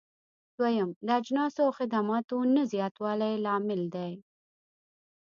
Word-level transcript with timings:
دويم: 0.57 0.89
د 1.05 1.07
اجناسو 1.19 1.59
او 1.65 1.71
خدماتو 1.79 2.37
نه 2.55 2.61
زیاتوالی 2.73 3.33
لامل 3.45 3.81
دی. 3.95 4.11